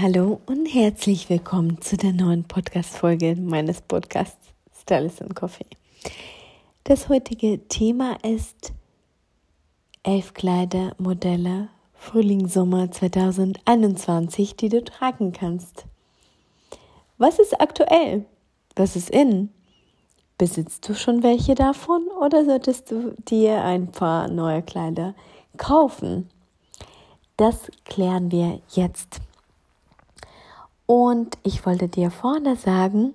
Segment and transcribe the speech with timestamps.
[0.00, 5.66] Hallo und herzlich willkommen zu der neuen Podcast-Folge meines Podcasts Stylist and Coffee.
[6.84, 8.72] Das heutige Thema ist
[10.04, 15.86] elf Kleidermodelle Frühling-Sommer 2021, die du tragen kannst.
[17.16, 18.24] Was ist aktuell?
[18.76, 19.48] Was ist in?
[20.36, 25.16] Besitzt du schon welche davon oder solltest du dir ein paar neue Kleider
[25.56, 26.30] kaufen?
[27.36, 29.22] Das klären wir jetzt.
[30.90, 33.12] Und ich wollte dir vorne sagen,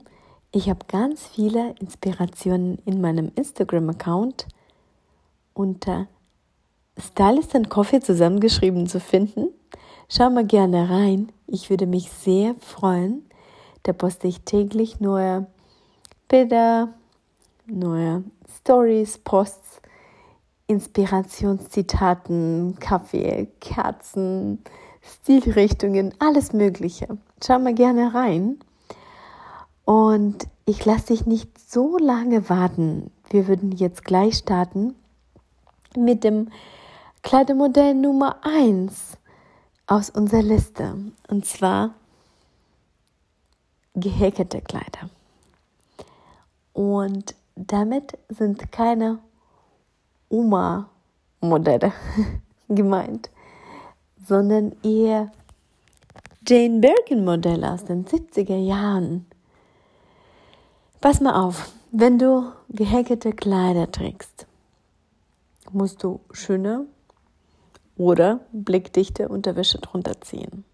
[0.51, 4.45] ich habe ganz viele Inspirationen in meinem Instagram-Account
[5.55, 6.05] unter
[6.99, 9.47] Stylist and Coffee zusammengeschrieben zu finden.
[10.07, 11.31] Schau mal gerne rein.
[11.47, 13.27] Ich würde mich sehr freuen.
[13.81, 15.47] Da poste ich täglich neue
[16.27, 16.93] Bilder,
[17.65, 18.23] neue
[18.59, 19.81] Stories, Posts,
[20.67, 24.63] Inspirationszitaten, Kaffee, Kerzen,
[25.01, 27.17] Stilrichtungen, alles Mögliche.
[27.45, 28.59] Schau mal gerne rein.
[29.83, 33.11] Und ich lasse dich nicht so lange warten.
[33.29, 34.95] Wir würden jetzt gleich starten
[35.97, 36.49] mit dem
[37.21, 39.17] Kleidermodell Nummer 1
[39.87, 40.95] aus unserer Liste.
[41.27, 41.95] Und zwar
[43.93, 45.09] gehäkelte Kleider.
[46.71, 49.19] Und damit sind keine
[50.29, 51.91] Oma-Modelle
[52.69, 53.29] gemeint,
[54.25, 55.29] sondern eher
[56.45, 59.25] Jane Birkin Modelle aus den 70er Jahren.
[60.99, 64.45] Pass mal auf, wenn du gehäkelte Kleider trägst,
[65.71, 66.85] musst du schöne
[67.95, 70.65] oder blickdichte Unterwäsche drunter ziehen.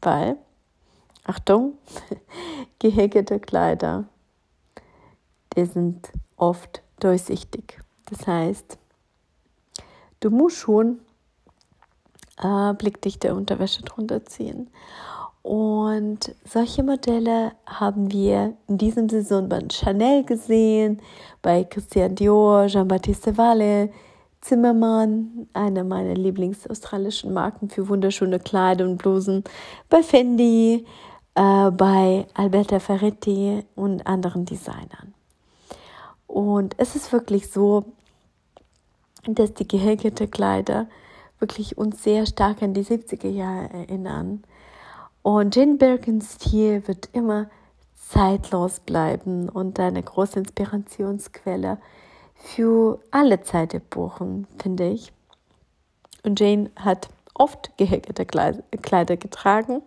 [0.00, 0.38] Weil,
[1.24, 1.74] Achtung,
[2.78, 4.04] gehäkelte Kleider,
[5.54, 7.78] die sind oft durchsichtig.
[8.08, 8.78] Das heißt,
[10.20, 11.00] du musst schon
[12.42, 14.70] äh, blickdichte Unterwäsche drunter ziehen.
[15.48, 21.00] Und solche Modelle haben wir in diesem Saison bei Chanel gesehen,
[21.40, 23.88] bei Christian Dior, Jean-Baptiste Valle,
[24.42, 29.42] Zimmermann, eine meiner Lieblingsaustralischen Marken für wunderschöne Kleider und Blusen,
[29.88, 30.84] bei Fendi,
[31.34, 35.14] äh, bei Alberta Ferretti und anderen Designern.
[36.26, 37.86] Und es ist wirklich so,
[39.24, 40.88] dass die gehäkelte Kleider
[41.38, 44.42] wirklich uns sehr stark an die 70er Jahre erinnern.
[45.28, 47.50] Und Jane Birkins Stil wird immer
[47.94, 51.76] zeitlos bleiben und eine große Inspirationsquelle
[52.34, 55.12] für alle Zeitepochen, finde ich.
[56.22, 59.82] Und Jane hat oft gehäkelte Kleider getragen.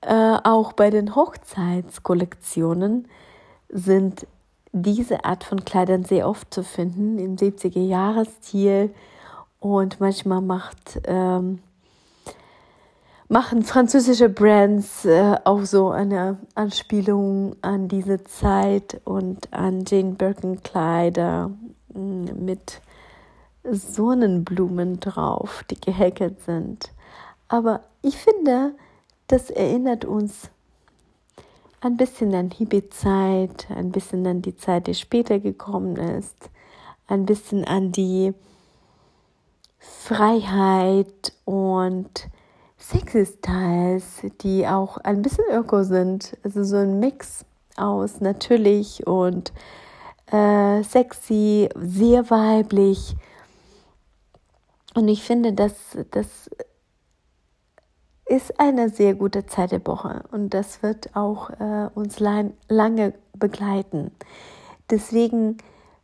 [0.00, 3.06] Äh, auch bei den Hochzeitskollektionen
[3.68, 4.26] sind
[4.72, 8.92] diese Art von Kleidern sehr oft zu finden, im 70er-Jahres-Stil
[9.60, 11.60] und manchmal macht, ähm,
[13.30, 20.64] machen französische Brands äh, auch so eine Anspielung an diese Zeit und an Jane Birkin
[20.64, 21.52] Kleider
[21.94, 22.80] mm, mit
[23.62, 26.90] Sonnenblumen drauf, die gehäkelt sind.
[27.46, 28.74] Aber ich finde,
[29.28, 30.50] das erinnert uns
[31.80, 36.50] ein bisschen an Hippie-Zeit, ein bisschen an die Zeit, die später gekommen ist,
[37.06, 38.34] ein bisschen an die
[39.78, 42.28] Freiheit und
[42.80, 46.36] sexy Styles, die auch ein bisschen öko sind.
[46.42, 47.44] Also so ein Mix
[47.76, 49.52] aus natürlich und
[50.32, 53.16] äh, sexy, sehr weiblich.
[54.94, 55.74] Und ich finde, dass
[56.10, 56.50] das
[58.26, 64.12] ist eine sehr gute Zeitepoche und das wird auch äh, uns lang, lange begleiten.
[64.88, 65.58] Deswegen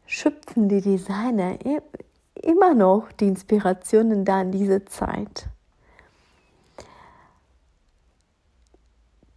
[0.07, 1.57] schöpfen die Designer
[2.35, 5.49] immer noch die Inspirationen da in dieser Zeit.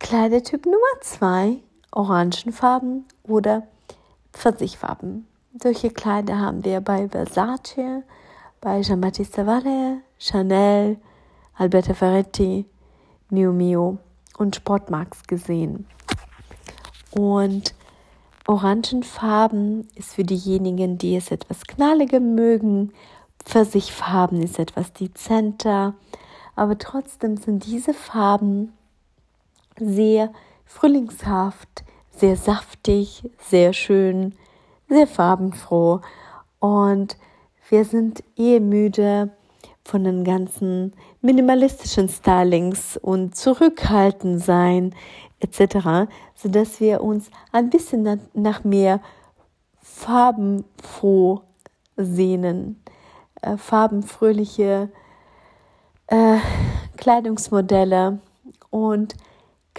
[0.10, 1.58] Kleidertyp Nummer zwei,
[1.92, 3.68] Orangenfarben oder
[4.34, 5.28] Pfirsichfarben.
[5.62, 8.02] Solche Kleider haben wir bei Versace,
[8.60, 10.98] bei Jean-Baptiste Valle, Chanel,
[11.54, 12.66] Alberto Ferretti,
[13.30, 13.98] Miu Miu
[14.40, 15.86] und Sportmax gesehen.
[17.12, 17.76] Und
[18.48, 22.94] Orangenfarben ist für diejenigen, die es etwas knalliger mögen.
[23.46, 25.94] Pfirsichfarben ist etwas dezenter.
[26.56, 28.74] Aber trotzdem sind diese Farben
[29.80, 30.32] sehr
[30.66, 34.36] frühlingshaft, sehr saftig, sehr schön,
[34.88, 36.02] sehr farbenfroh
[36.60, 37.18] und
[37.70, 39.32] wir sind eh müde
[39.84, 44.94] von den ganzen minimalistischen Stylings und zurückhaltend sein
[45.40, 49.02] etc., sodass wir uns ein bisschen nach mehr
[49.82, 51.42] farbenfroh
[51.96, 52.82] sehnen,
[53.42, 54.90] äh, farbenfröhliche
[56.08, 56.38] äh,
[56.98, 58.20] Kleidungsmodelle
[58.70, 59.16] und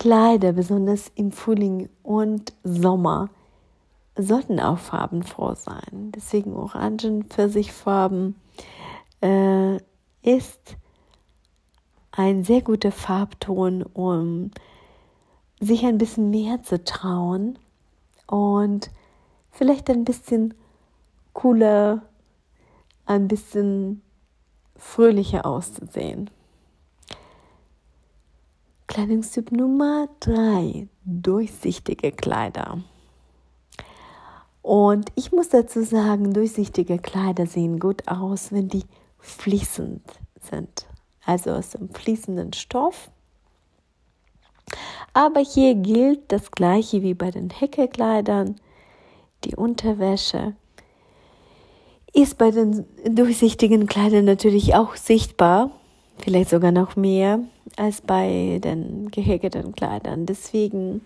[0.01, 3.29] Kleider, besonders im Frühling und Sommer,
[4.17, 6.11] sollten auch farbenfroh sein.
[6.17, 8.35] Deswegen Orangen, Pfirsichfarben
[9.21, 9.77] äh,
[10.23, 10.79] ist
[12.13, 14.53] ein sehr guter Farbton, um
[15.61, 17.59] sich ein bisschen mehr zu trauen
[18.27, 18.91] und
[19.51, 20.55] vielleicht ein bisschen
[21.35, 22.01] cooler,
[23.05, 24.01] ein bisschen
[24.77, 26.31] fröhlicher auszusehen.
[29.01, 32.83] Kleidungstyp Nummer 3, durchsichtige Kleider.
[34.61, 38.85] Und ich muss dazu sagen, durchsichtige Kleider sehen gut aus, wenn die
[39.19, 40.03] fließend
[40.43, 40.87] sind,
[41.25, 43.11] also aus einem fließenden Stoff.
[45.15, 48.57] Aber hier gilt das gleiche wie bei den Häkelkleidern.
[49.45, 50.55] Die Unterwäsche
[52.13, 55.71] ist bei den durchsichtigen Kleidern natürlich auch sichtbar,
[56.19, 57.41] vielleicht sogar noch mehr
[57.81, 60.27] als bei den gehäkelten Kleidern.
[60.27, 61.01] Deswegen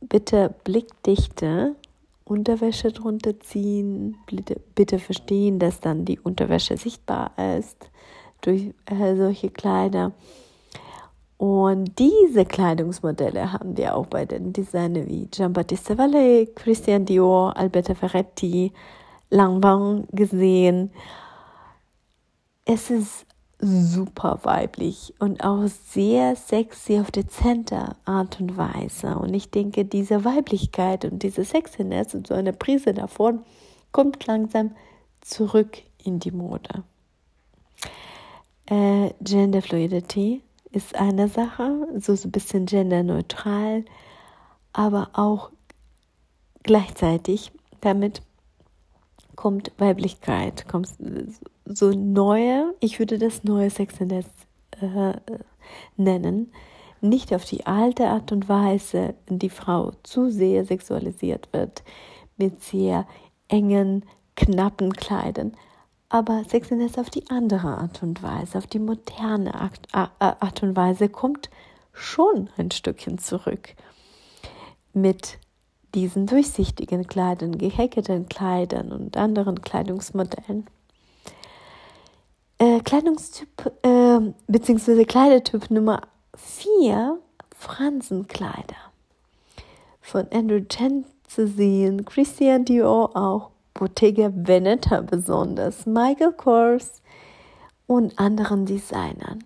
[0.00, 1.74] bitte Blickdichte
[2.24, 4.16] Unterwäsche drunter ziehen.
[4.26, 7.90] Bitte, bitte verstehen, dass dann die Unterwäsche sichtbar ist
[8.42, 10.12] durch äh, solche Kleider.
[11.36, 17.94] Und diese Kleidungsmodelle haben wir auch bei den Designern wie Giambattista Valle, Christian Dior, Alberta
[17.94, 18.72] Ferretti,
[19.30, 20.92] Lanvin gesehen.
[22.64, 23.26] Es ist
[23.60, 29.18] super weiblich und auch sehr sexy auf dezente Art und Weise.
[29.18, 33.40] Und ich denke, diese Weiblichkeit und diese Sexiness und so eine Prise davon
[33.92, 34.72] kommt langsam
[35.20, 36.84] zurück in die Mode.
[38.66, 43.84] Äh, Gender Fluidity ist eine Sache, so, so ein bisschen genderneutral,
[44.72, 45.50] aber auch
[46.62, 48.22] gleichzeitig damit
[49.40, 50.90] kommt Weiblichkeit, kommt
[51.64, 54.26] so neue, ich würde das neue Sexiness
[54.82, 55.14] äh,
[55.96, 56.52] nennen,
[57.00, 61.82] nicht auf die alte Art und Weise, in die Frau zu sehr sexualisiert wird,
[62.36, 63.06] mit sehr
[63.48, 64.04] engen,
[64.36, 65.52] knappen Kleidern,
[66.10, 71.48] aber Sexiness auf die andere Art und Weise, auf die moderne Art und Weise kommt
[71.94, 73.74] schon ein Stückchen zurück.
[74.92, 75.38] Mit
[75.94, 80.66] diesen durchsichtigen Kleidern, gehäkelten Kleidern und anderen Kleidungsmodellen.
[82.58, 85.04] Äh, Kleidungstyp äh, bzw.
[85.04, 86.02] Kleidertyp Nummer
[86.36, 87.18] 4,
[87.56, 88.76] Fransenkleider.
[90.00, 97.00] Von Andrew Chen zu sehen, Christian Dior auch, Bottega Veneta besonders, Michael Kors
[97.86, 99.44] und anderen Designern.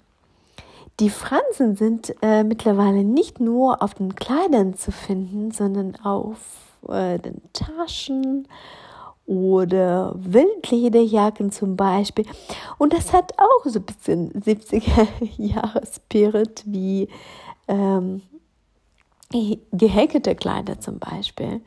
[1.00, 6.38] Die Fransen sind äh, mittlerweile nicht nur auf den Kleidern zu finden, sondern auf
[6.88, 8.46] äh, den Taschen
[9.26, 12.26] oder Wildlederjacken zum Beispiel.
[12.78, 17.08] Und das hat auch so ein bisschen 70er Jahre Spirit wie
[17.66, 18.22] ähm,
[19.72, 21.60] gehäkelte Kleider zum Beispiel.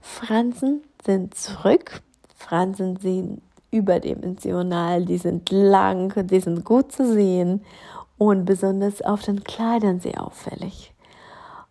[0.00, 2.02] Fransen sind zurück.
[2.36, 3.40] Fransen sehen
[3.70, 7.62] überdimensional, die sind lang, die sind gut zu sehen
[8.20, 10.92] und besonders auf den Kleidern sehr auffällig.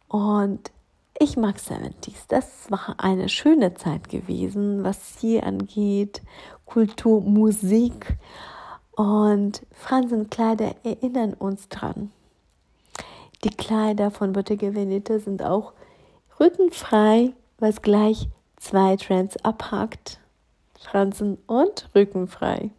[0.07, 0.71] Und
[1.19, 2.25] ich mag 70s.
[2.27, 6.23] Das war eine schöne Zeit gewesen, was hier angeht.
[6.65, 8.17] Kultur, Musik
[8.95, 12.11] und Fransenkleider erinnern uns dran.
[13.43, 15.73] Die Kleider von Bottega Veneta sind auch
[16.39, 18.27] rückenfrei, was gleich
[18.57, 20.19] zwei Trends abhakt.
[20.79, 22.71] Fransen und rückenfrei.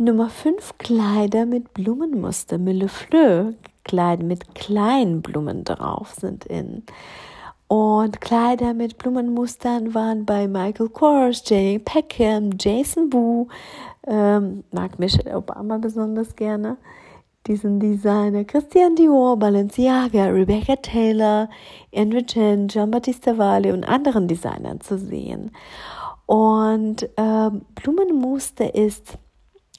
[0.00, 2.56] Nummer 5 Kleider mit Blumenmuster.
[2.56, 6.84] Millefleur Kleider mit kleinen Blumen drauf sind in.
[7.66, 13.48] Und Kleider mit Blumenmustern waren bei Michael Kors, Jenny Peckham, Jason Boo,
[14.06, 16.76] ähm, mag Michelle Obama besonders gerne,
[17.48, 21.50] diesen Designer, Christian Dior, Balenciaga, Rebecca Taylor,
[21.92, 25.50] Andrew Chen, Giambattista Valli und anderen Designern zu sehen.
[26.26, 29.18] Und ähm, Blumenmuster ist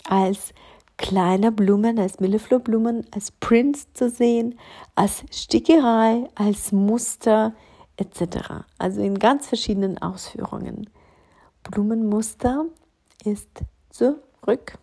[0.10, 0.54] als
[0.98, 4.60] kleine Blumen, als Millefleurblumen, als Prints zu sehen,
[4.96, 7.54] als Stickerei, als Muster
[7.98, 8.66] etc.
[8.78, 10.90] Also in ganz verschiedenen Ausführungen.
[11.64, 12.66] Blumenmuster
[13.24, 14.78] ist zurück.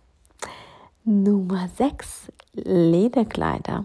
[1.04, 3.85] Nummer 6, Lederkleider.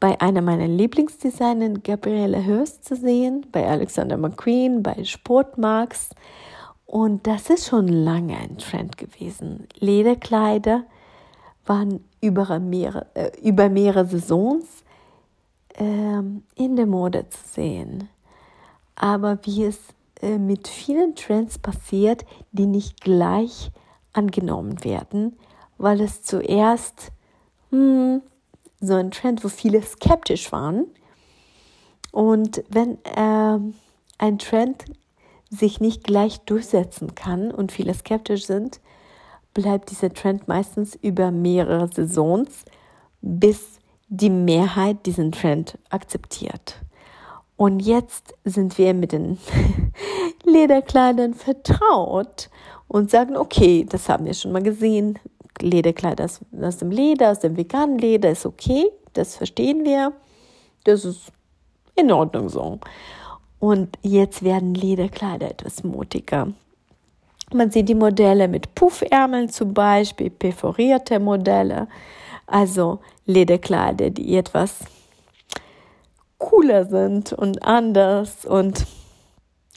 [0.00, 6.10] bei einer meiner Lieblingsdesigner, Gabrielle Hurst, zu sehen, bei Alexander McQueen, bei Sportmarks.
[6.88, 9.68] Und das ist schon lange ein Trend gewesen.
[9.78, 10.84] Lederkleider
[11.66, 14.64] waren über mehrere, äh, über mehrere Saisons
[15.74, 18.08] äh, in der Mode zu sehen.
[18.94, 19.78] Aber wie es
[20.22, 23.70] äh, mit vielen Trends passiert, die nicht gleich
[24.14, 25.36] angenommen werden,
[25.76, 27.12] weil es zuerst
[27.68, 28.22] hm,
[28.80, 30.86] so ein Trend, wo viele skeptisch waren.
[32.12, 33.58] Und wenn äh,
[34.16, 34.86] ein Trend
[35.50, 38.80] sich nicht gleich durchsetzen kann und viele skeptisch sind,
[39.54, 42.64] bleibt dieser Trend meistens über mehrere Saisons,
[43.20, 43.78] bis
[44.08, 46.76] die Mehrheit diesen Trend akzeptiert.
[47.56, 49.38] Und jetzt sind wir mit den
[50.44, 52.50] Lederkleidern vertraut
[52.86, 55.18] und sagen, okay, das haben wir schon mal gesehen,
[55.60, 60.12] Lederkleider aus, aus dem Leder, aus dem veganen Leder ist okay, das verstehen wir,
[60.84, 61.32] das ist
[61.96, 62.78] in Ordnung so.
[63.60, 66.52] Und jetzt werden Lederkleider etwas mutiger.
[67.52, 71.88] Man sieht die Modelle mit Puffärmeln zum Beispiel, perforierte Modelle,
[72.46, 74.80] also Lederkleider, die etwas
[76.38, 78.86] cooler sind und anders und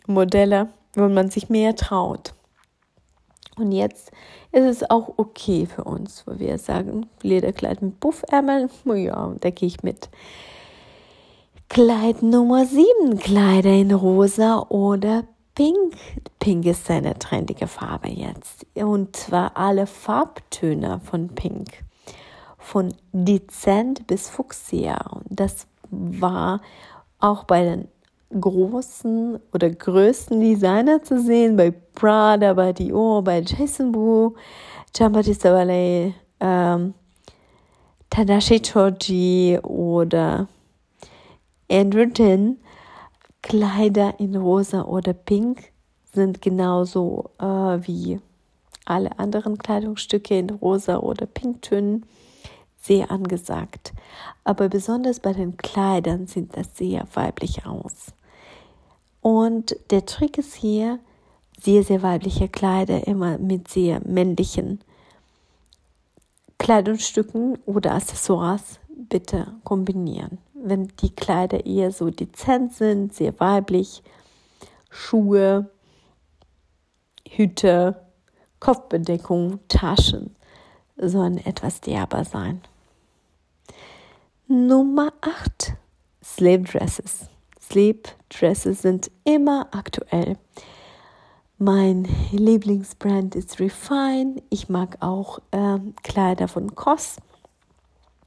[0.05, 2.33] Modelle, wo man sich mehr traut.
[3.57, 4.11] Und jetzt
[4.51, 9.67] ist es auch okay für uns, wo wir sagen, Lederkleid mit Puffärmeln, ja, da gehe
[9.67, 10.09] ich mit.
[11.74, 15.24] Kleid Nummer 7, Kleider in rosa oder
[15.56, 15.96] pink.
[16.38, 18.66] Pink ist eine trendige Farbe jetzt.
[18.75, 21.70] Und zwar alle Farbtöne von pink.
[22.58, 25.00] Von dezent bis fuchsia.
[25.30, 26.60] Das war
[27.22, 27.88] auch bei den
[28.38, 34.34] großen oder größten Designer zu sehen, bei Prada, bei Dior, bei Jason Wu,
[34.92, 36.94] Giambattista Ballet, ähm,
[38.10, 40.50] Tadashi Choji oder
[41.72, 42.58] Andrew Tin.
[43.42, 45.72] Kleider in rosa oder pink
[46.13, 48.20] sind genauso äh, wie
[48.86, 52.06] alle anderen Kleidungsstücke in rosa oder pinktönen
[52.80, 53.94] sehr angesagt.
[54.44, 58.13] Aber besonders bei den Kleidern sieht das sehr weiblich aus.
[59.22, 61.00] Und der Trick ist hier,
[61.60, 64.82] sehr, sehr weibliche Kleider immer mit sehr männlichen
[66.58, 70.38] Kleidungsstücken oder Accessoires bitte kombinieren.
[70.63, 74.03] Wenn die Kleider eher so dezent sind, sehr weiblich,
[74.89, 75.70] Schuhe,
[77.27, 78.06] Hüte,
[78.60, 80.36] Kopfbedeckung, Taschen
[80.98, 82.62] sollen etwas derber sein.
[84.48, 85.74] Nummer 8.
[86.24, 87.30] Slave Dresses.
[87.60, 90.38] Sleep Dresses sind immer aktuell.
[91.58, 94.41] Mein Lieblingsbrand ist Refine.
[94.50, 97.18] Ich mag auch äh, Kleider von COS.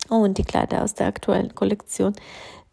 [0.09, 2.15] Und die Kleider aus der aktuellen Kollektion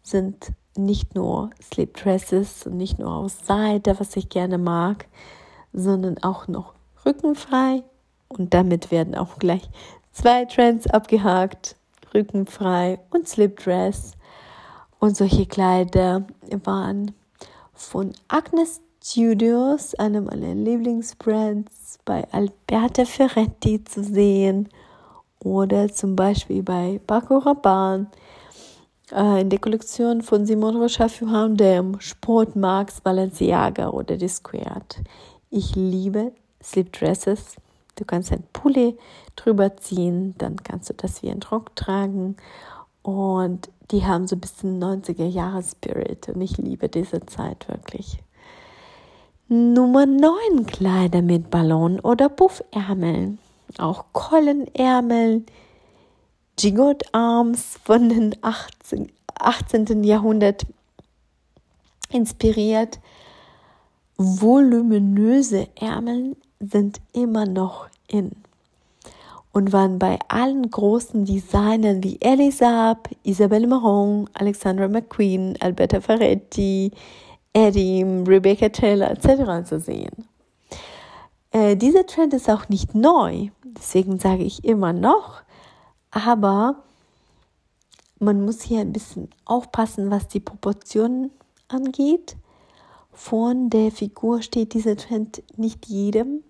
[0.02, 5.06] sind nicht nur Sleep Dresses und nicht nur aus Seide, was ich gerne mag,
[5.72, 6.74] sondern auch noch
[7.04, 7.82] rückenfrei.
[8.28, 9.68] Und damit werden auch gleich
[10.12, 11.76] zwei Trends abgehakt.
[12.14, 14.12] Rückenfrei und Slip Dress.
[14.98, 16.26] Und solche Kleider
[16.64, 17.14] waren
[17.72, 24.68] von Agnes Studios, einem meiner Lieblingsbrands, bei Alberta Ferretti zu sehen
[25.44, 28.06] oder zum Beispiel bei Paco Rabanne
[29.12, 35.00] äh, in der Kollektion von Simon Rocha für H&M, Sport Max, Balenciaga oder Discord.
[35.50, 36.32] Ich liebe
[36.62, 37.56] Slip Dresses.
[37.96, 38.96] Du kannst ein Pulli
[39.36, 42.36] drüber ziehen, dann kannst du das wie ein Rock tragen
[43.02, 48.18] und die haben so ein bisschen 90er Jahre Spirit und ich liebe diese Zeit wirklich.
[49.48, 53.38] Nummer 9 Kleider mit Ballon oder Puffärmeln.
[53.78, 55.44] Auch Kollenärmel,
[56.56, 60.04] Gigot Arms von den 18, 18.
[60.04, 60.66] Jahrhundert
[62.10, 63.00] inspiriert.
[64.16, 68.32] Voluminöse Ärmel sind immer noch in
[69.52, 76.90] und waren bei allen großen Designern wie Elisab, Isabelle Marron, Alexandra McQueen, Alberta Ferretti,
[77.52, 79.68] Edim, Rebecca Taylor etc.
[79.68, 80.26] zu sehen.
[81.52, 85.42] Äh, dieser Trend ist auch nicht neu, deswegen sage ich immer noch,
[86.10, 86.82] aber
[88.18, 91.30] man muss hier ein bisschen aufpassen, was die Proportionen
[91.68, 92.36] angeht.
[93.12, 96.42] Von der Figur steht dieser Trend nicht jedem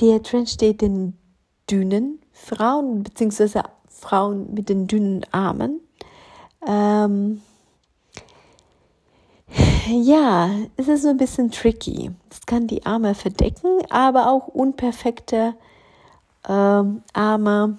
[0.00, 1.16] der Trend steht den
[1.70, 5.80] dünnen Frauen, beziehungsweise Frauen mit den dünnen Armen.
[6.66, 7.42] Ähm,
[9.86, 12.10] ja, es ist so ein bisschen tricky.
[12.30, 15.54] Es kann die Arme verdecken, aber auch unperfekte
[16.48, 17.78] ähm, Arme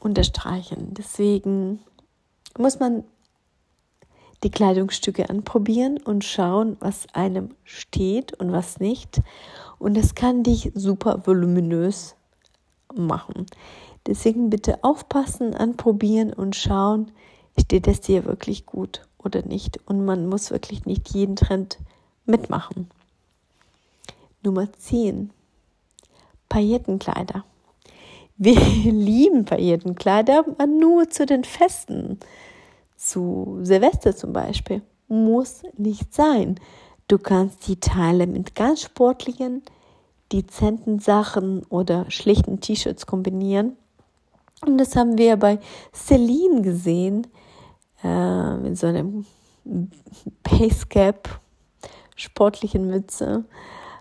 [0.00, 0.94] unterstreichen.
[0.94, 1.80] Deswegen
[2.58, 3.04] muss man
[4.42, 9.22] die Kleidungsstücke anprobieren und schauen, was einem steht und was nicht.
[9.78, 12.14] Und das kann dich super voluminös
[12.94, 13.46] machen.
[14.06, 17.10] Deswegen bitte aufpassen, anprobieren und schauen,
[17.58, 19.78] steht es dir wirklich gut oder nicht.
[19.86, 21.78] Und man muss wirklich nicht jeden Trend
[22.26, 22.90] mitmachen.
[24.42, 25.30] Nummer 10.
[26.48, 27.44] Paillettenkleider.
[28.36, 32.18] Wir lieben Paillettenkleider, aber nur zu den Festen.
[32.96, 34.82] Zu Silvester zum Beispiel.
[35.08, 36.58] Muss nicht sein.
[37.08, 39.62] Du kannst die Teile mit ganz sportlichen,
[40.32, 43.76] dezenten Sachen oder schlichten T-Shirts kombinieren.
[44.64, 45.58] Und das haben wir bei
[45.92, 47.26] Celine gesehen,
[48.04, 49.26] äh, mit so einem
[50.42, 51.40] Basecap,
[52.14, 53.44] sportlichen Mütze.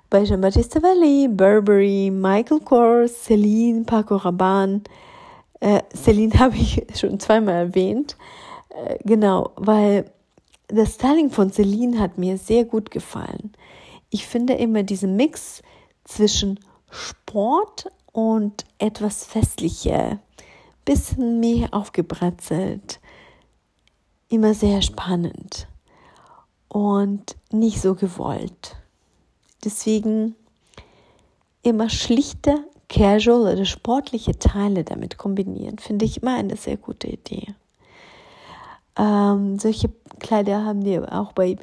[0.10, 4.82] Bei Jean-Baptiste Valli, Burberry, Michael Kors, Celine, Paco Rabanne.
[5.60, 8.18] Äh, Celine habe ich schon zweimal erwähnt.
[8.70, 10.06] Äh, genau, weil
[10.68, 13.54] das Styling von Celine hat mir sehr gut gefallen.
[14.10, 15.62] Ich finde immer diesen Mix
[16.04, 16.60] zwischen
[16.92, 20.20] Sport und etwas Festliche,
[20.86, 23.00] bisschen mehr aufgebrezelt,
[24.34, 25.68] immer sehr spannend
[26.68, 28.76] und nicht so gewollt.
[29.64, 30.36] Deswegen
[31.62, 37.54] immer schlichte, casual oder sportliche Teile damit kombinieren, finde ich immer eine sehr gute Idee.
[38.98, 41.58] Ähm, solche Kleider haben wir auch bei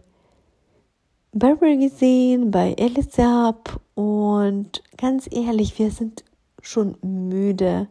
[1.33, 6.25] Burberry gesehen, bei Elisab und ganz ehrlich, wir sind
[6.63, 7.89] schon müde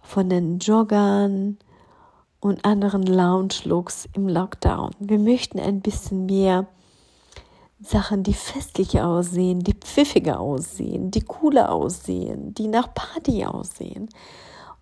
[0.00, 1.58] von den Joggern
[2.44, 4.90] und anderen Lounge-Looks im Lockdown.
[4.98, 6.66] Wir möchten ein bisschen mehr
[7.80, 14.10] Sachen, die festlicher aussehen, die pfiffiger aussehen, die cooler aussehen, die nach Party aussehen.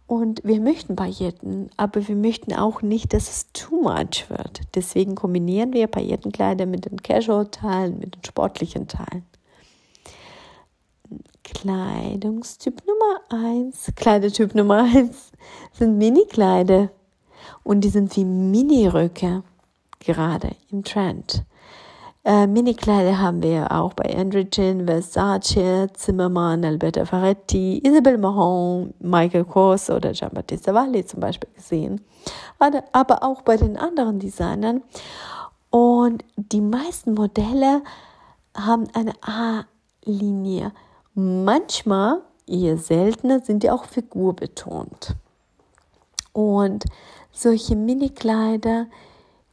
[0.09, 4.62] Und wir möchten Pailletten, aber wir möchten auch nicht, dass es too much wird.
[4.75, 9.25] Deswegen kombinieren wir Paillettenkleider mit den Casual-Teilen, mit den sportlichen Teilen.
[11.44, 15.31] Kleidungstyp Nummer 1, Kleidertyp Nummer 1
[15.75, 16.90] sind Mini-Kleider.
[17.64, 19.42] Und die sind wie Mini-Röcke
[20.01, 21.44] gerade im Trend.
[22.25, 29.90] Äh, Mini-Kleider haben wir auch bei Androgen, Versace, Zimmermann, Alberta Ferretti, Isabel Mahon, Michael Kors
[29.90, 32.01] oder Giambattista Valli zum Beispiel gesehen.
[32.92, 34.83] Aber auch bei den anderen Designern.
[35.70, 37.83] Und die meisten Modelle
[38.57, 40.72] haben eine A-Linie.
[41.14, 45.16] Manchmal, eher seltener, sind die auch figurbetont.
[46.33, 46.85] Und
[47.33, 48.87] solche Mini-Kleider,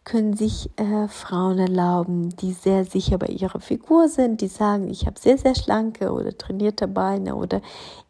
[0.10, 5.06] können sich äh, Frauen erlauben, die sehr sicher bei ihrer Figur sind, die sagen, ich
[5.06, 7.62] habe sehr, sehr schlanke oder trainierte Beine oder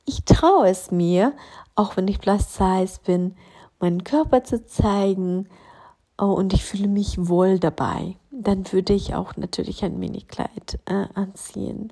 [0.06, 1.34] ich traue es mir,
[1.76, 3.36] auch wenn ich plus size bin,
[3.80, 5.50] meinen Körper zu zeigen
[6.18, 8.16] oh, und ich fühle mich wohl dabei.
[8.32, 11.92] Dann würde ich auch natürlich ein Minikleid äh, anziehen.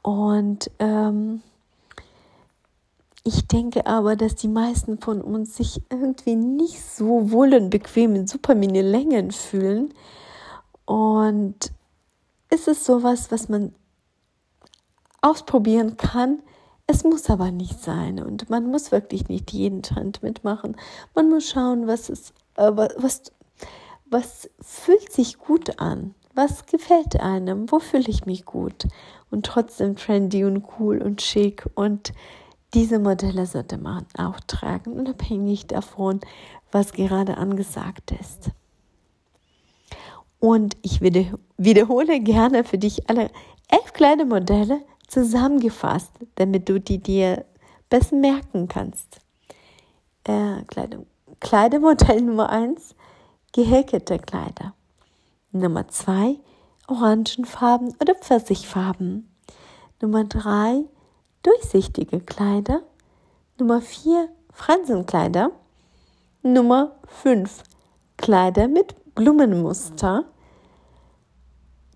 [0.00, 1.42] Und ähm,
[3.28, 8.14] ich denke aber, dass die meisten von uns sich irgendwie nicht so wohl und bequem
[8.16, 9.92] in super Mini-Längen fühlen.
[10.86, 11.72] Und
[12.48, 13.74] es ist sowas, was man
[15.20, 16.38] ausprobieren kann.
[16.86, 20.74] Es muss aber nicht sein und man muss wirklich nicht jeden Trend mitmachen.
[21.14, 23.24] Man muss schauen, was ist, äh, was,
[24.06, 28.88] was fühlt sich gut an, was gefällt einem, wo fühle ich mich gut
[29.30, 32.14] und trotzdem trendy und cool und schick und
[32.74, 36.20] diese Modelle sollte man auch tragen, unabhängig davon,
[36.70, 38.50] was gerade angesagt ist.
[40.38, 43.30] Und ich wiederhole gerne für dich alle
[43.68, 47.44] elf kleine Modelle zusammengefasst, damit du die dir
[47.88, 49.20] besser merken kannst.
[50.24, 51.06] Äh, Kleidung.
[51.40, 52.94] Kleidermodell Nummer eins
[53.52, 54.74] gehäkelte Kleider.
[55.52, 56.36] Nummer zwei
[56.86, 59.28] Orangenfarben oder Pfirsichfarben.
[60.00, 60.84] Nummer drei
[61.42, 62.82] durchsichtige Kleider.
[63.58, 65.50] Nummer 4 Fransenkleider.
[66.42, 67.62] Nummer 5
[68.16, 70.24] Kleider mit Blumenmuster.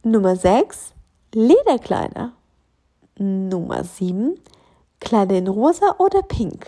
[0.03, 0.95] Nummer 6
[1.35, 2.33] Lederkleider.
[3.19, 4.39] Nummer 7
[5.01, 6.67] Kleider in rosa oder pink.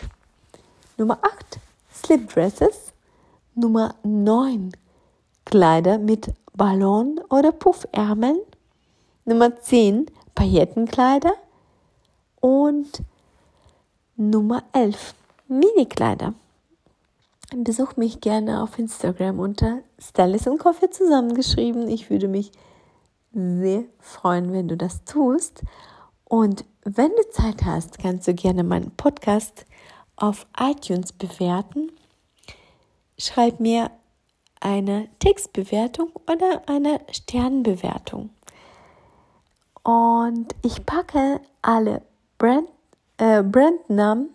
[0.97, 1.59] Nummer 8
[1.93, 2.93] Slipdresses.
[3.55, 4.73] Nummer 9
[5.45, 8.41] Kleider mit Ballon oder Puffärmeln.
[9.25, 11.35] Nummer 10 Paillettenkleider.
[12.45, 13.03] Und
[14.17, 15.15] Nummer 11,
[15.49, 16.35] Minikleider.
[17.57, 21.89] Besuch mich gerne auf Instagram unter Stylist und Coffee zusammengeschrieben.
[21.89, 22.53] Ich würde mich
[23.33, 25.63] sehr freuen, wenn du das tust.
[26.27, 29.65] Und wenn du Zeit hast, kannst du gerne meinen Podcast
[30.17, 31.93] auf iTunes bewerten.
[33.17, 33.91] Schreib mir
[34.61, 38.29] eine Textbewertung oder eine Sternbewertung.
[39.83, 42.03] Und ich packe alle
[42.39, 42.69] Brand,
[43.19, 44.31] äh, Brandnamen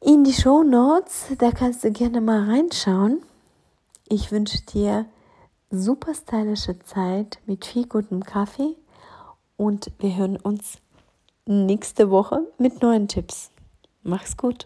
[0.00, 1.26] in die Show Notes.
[1.38, 3.22] Da kannst du gerne mal reinschauen.
[4.08, 5.06] Ich wünsche dir
[5.70, 8.76] super stylische Zeit mit viel gutem Kaffee
[9.56, 10.78] und wir hören uns
[11.46, 13.50] nächste Woche mit neuen Tipps.
[14.02, 14.58] Mach's gut.